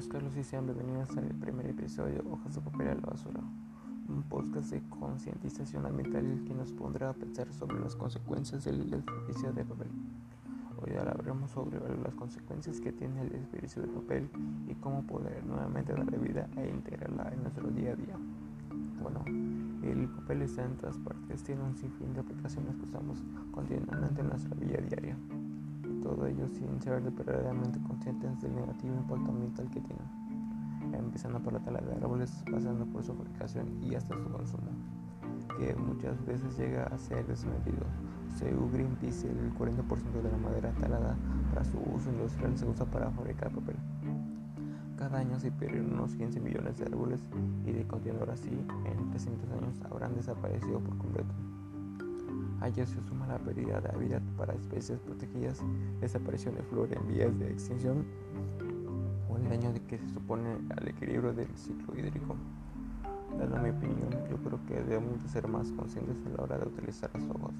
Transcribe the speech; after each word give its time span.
es 0.00 0.08
Carlos 0.08 0.34
y 0.34 0.42
sean 0.42 0.64
bienvenidos 0.64 1.14
al 1.18 1.26
primer 1.26 1.66
episodio 1.66 2.24
Hojas 2.30 2.54
de 2.54 2.62
papel 2.62 2.88
a 2.88 2.94
la 2.94 3.02
basura, 3.02 3.40
un 4.08 4.22
podcast 4.22 4.70
de 4.70 4.80
concientización 4.88 5.84
ambiental 5.84 6.42
que 6.46 6.54
nos 6.54 6.72
pondrá 6.72 7.10
a 7.10 7.12
pensar 7.12 7.52
sobre 7.52 7.78
las 7.80 7.96
consecuencias 7.96 8.64
del 8.64 8.88
desperdicio 8.88 9.52
de 9.52 9.62
papel. 9.62 9.88
Hoy 10.80 10.96
hablaremos 10.96 11.50
sobre 11.50 11.78
las 12.02 12.14
consecuencias 12.14 12.80
que 12.80 12.92
tiene 12.92 13.20
el 13.20 13.28
desperdicio 13.28 13.82
de 13.82 13.88
papel 13.88 14.30
y 14.68 14.74
cómo 14.76 15.02
poder 15.02 15.44
nuevamente 15.44 15.92
darle 15.92 16.16
vida 16.16 16.48
e 16.56 16.70
integrarla 16.70 17.30
en 17.34 17.42
nuestro 17.42 17.68
día 17.68 17.92
a 17.92 17.96
día. 17.96 18.16
Bueno, 19.02 19.22
el 19.82 20.08
papel 20.08 20.40
está 20.40 20.64
en 20.64 20.76
todas 20.76 20.96
partes, 20.96 21.42
tiene 21.42 21.62
un 21.62 21.76
sinfín 21.76 22.14
de 22.14 22.20
aplicaciones 22.20 22.74
que 22.76 22.84
usamos 22.84 23.22
continuamente 23.52 24.22
en 24.22 24.28
nuestra 24.28 24.54
vida 24.54 24.78
diaria 24.78 25.16
todo 26.00 26.26
ello 26.26 26.48
sin 26.48 26.80
ser 26.80 27.00
verdaderamente 27.00 27.78
conscientes 27.86 28.40
del 28.40 28.54
negativo 28.54 28.94
impacto 28.94 29.30
ambiental 29.30 29.68
que 29.70 29.80
tienen, 29.80 30.06
empezando 30.94 31.40
por 31.40 31.52
la 31.52 31.60
tala 31.60 31.80
de 31.80 31.94
árboles, 31.94 32.42
pasando 32.50 32.86
por 32.86 33.02
su 33.02 33.14
fabricación 33.14 33.66
y 33.82 33.94
hasta 33.94 34.14
su 34.14 34.30
consumo, 34.30 34.70
que 35.58 35.74
muchas 35.76 36.24
veces 36.24 36.56
llega 36.58 36.84
a 36.84 36.98
ser 36.98 37.26
desmedido. 37.26 37.84
Según 38.38 38.72
Greenpeace, 38.72 39.28
el 39.28 39.52
40% 39.54 40.22
de 40.22 40.30
la 40.30 40.38
madera 40.38 40.72
talada 40.80 41.16
para 41.50 41.64
su 41.64 41.78
uso 41.78 42.10
industrial 42.10 42.56
se 42.56 42.66
usa 42.66 42.86
para 42.86 43.10
fabricar 43.10 43.50
papel. 43.50 43.76
Cada 44.96 45.18
año 45.18 45.38
se 45.40 45.50
pierden 45.50 45.92
unos 45.92 46.14
15 46.14 46.40
millones 46.40 46.78
de 46.78 46.84
árboles 46.84 47.20
y 47.64 47.72
de 47.72 47.86
continuar 47.86 48.30
así, 48.30 48.50
en 48.84 49.10
300 49.10 49.50
años 49.50 49.74
habrán 49.90 50.14
desaparecido 50.14 50.78
por 50.80 50.96
completo. 50.98 51.34
A 52.60 52.68
ello 52.68 52.86
se 52.86 53.00
suma 53.08 53.26
la 53.26 53.38
pérdida 53.38 53.80
de 53.80 53.88
hábitat 53.88 54.22
para 54.36 54.52
especies 54.52 55.00
protegidas, 55.00 55.62
desaparición 56.00 56.54
de 56.56 56.62
flora 56.62 56.94
en 56.94 57.08
vías 57.08 57.38
de 57.38 57.50
extinción 57.50 58.04
o 59.30 59.38
el 59.38 59.48
daño 59.48 59.72
de 59.72 59.80
que 59.80 59.98
se 59.98 60.08
supone 60.10 60.58
al 60.76 60.88
equilibrio 60.88 61.32
del 61.32 61.48
ciclo 61.56 61.96
hídrico. 61.96 62.36
Dando 63.38 63.56
mi 63.62 63.70
opinión, 63.70 64.10
yo 64.28 64.36
creo 64.36 64.60
que 64.66 64.74
debemos 64.74 65.22
de 65.22 65.28
ser 65.30 65.48
más 65.48 65.72
conscientes 65.72 66.16
a 66.26 66.36
la 66.36 66.42
hora 66.42 66.58
de 66.58 66.68
utilizar 66.68 67.10
las 67.14 67.24
hojas. 67.30 67.54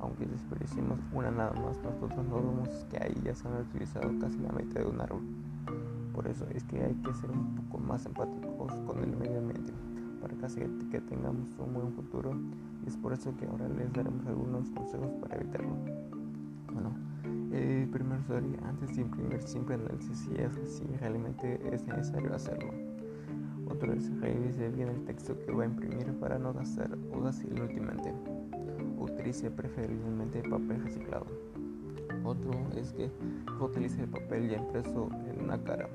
Aunque 0.00 0.26
desperdiciemos 0.26 0.98
una 1.14 1.30
nada 1.30 1.52
más, 1.52 1.78
nosotros 1.82 2.26
no 2.26 2.36
vemos 2.36 2.68
que 2.90 2.98
ahí 2.98 3.14
ya 3.24 3.34
se 3.34 3.48
han 3.48 3.56
utilizado 3.56 4.10
casi 4.20 4.38
la 4.38 4.52
mitad 4.52 4.80
de 4.80 4.86
un 4.86 5.00
árbol. 5.00 5.22
Por 6.12 6.26
eso 6.26 6.46
es 6.52 6.62
que 6.64 6.82
hay 6.82 6.94
que 6.96 7.14
ser 7.14 7.30
un 7.30 7.54
poco 7.54 7.78
más 7.78 8.04
empáticos 8.04 8.74
con 8.86 9.02
el 9.02 9.16
medio 9.16 9.38
ambiente 9.38 9.72
para 10.20 10.34
que 10.90 11.00
tengamos 11.00 11.48
un 11.58 11.72
buen 11.72 11.92
futuro 11.92 12.32
y 12.84 12.88
es 12.88 12.96
por 12.96 13.12
eso 13.12 13.34
que 13.36 13.46
ahora 13.46 13.68
les 13.68 13.92
daremos 13.92 14.26
algunos 14.26 14.70
consejos 14.70 15.12
para 15.20 15.36
evitarlo. 15.36 15.76
Bueno, 16.72 16.90
el 17.52 17.88
primero 17.88 18.22
sería 18.26 18.58
antes 18.68 18.96
de 18.96 19.02
imprimir 19.02 19.42
siempre 19.42 19.74
análisis 19.74 20.18
si, 20.18 20.34
es, 20.36 20.52
si 20.68 20.84
realmente 20.98 21.60
es 21.72 21.86
necesario 21.86 22.34
hacerlo. 22.34 22.72
Otro 23.68 23.92
es 23.92 24.10
revise 24.20 24.68
bien 24.70 24.88
el 24.88 25.04
texto 25.04 25.38
que 25.38 25.52
va 25.52 25.62
a 25.62 25.66
imprimir 25.66 26.12
para 26.18 26.38
no 26.38 26.52
gastar 26.52 26.96
hojas 27.12 27.42
inútilmente. 27.44 28.12
Utilice 28.98 29.50
preferiblemente 29.50 30.42
papel 30.42 30.82
reciclado. 30.82 31.26
Otro 32.24 32.52
es 32.76 32.92
que 32.92 33.10
utilice 33.60 34.02
el 34.02 34.08
papel 34.08 34.50
ya 34.50 34.58
impreso 34.58 35.08
en 35.26 35.44
una 35.44 35.62
cara. 35.62 35.88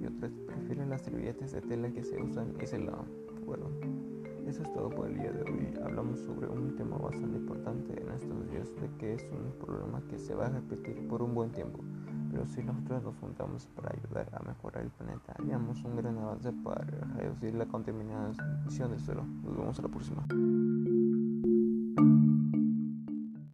Y 0.00 0.06
otro 0.06 0.26
es 0.26 0.32
prefiere 0.46 0.86
las 0.86 1.02
servilletas 1.02 1.52
de 1.52 1.60
tela 1.60 1.90
que 1.90 2.04
se 2.04 2.22
usan 2.22 2.54
y 2.62 2.66
se 2.66 2.78
lavan. 2.78 3.06
Bueno, 3.44 3.66
eso 4.48 4.62
es 4.62 4.72
todo 4.72 4.88
por 4.88 5.08
el 5.08 5.18
día 5.18 5.30
de 5.30 5.42
hoy. 5.42 5.74
Hablamos 5.84 6.20
sobre 6.20 6.48
un 6.48 6.74
tema 6.74 6.96
bastante 6.96 7.36
importante 7.36 8.00
en 8.00 8.10
estos 8.12 8.50
días, 8.50 8.68
de 8.80 8.88
que 8.98 9.14
es 9.14 9.22
un 9.30 9.52
problema 9.58 10.02
que 10.08 10.18
se 10.18 10.34
va 10.34 10.46
a 10.46 10.48
repetir 10.48 11.06
por 11.06 11.22
un 11.22 11.34
buen 11.34 11.50
tiempo. 11.50 11.80
Pero 12.30 12.46
si 12.46 12.62
nosotros 12.62 13.02
nos 13.02 13.16
juntamos 13.16 13.66
para 13.76 13.94
ayudar 13.94 14.28
a 14.32 14.42
mejorar 14.42 14.84
el 14.84 14.90
planeta, 14.90 15.34
haríamos 15.38 15.82
un 15.84 15.96
gran 15.96 16.16
avance 16.18 16.52
para 16.64 16.84
reducir 17.16 17.54
la 17.54 17.66
contaminación 17.66 18.90
del 18.90 19.00
suelo. 19.00 19.24
Nos 19.44 19.56
vemos 19.56 19.78
a 19.78 19.82
la 19.82 19.88
próxima. 19.88 21.27